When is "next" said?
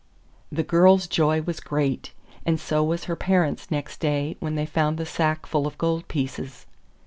3.69-3.99